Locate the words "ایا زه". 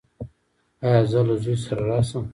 0.85-1.19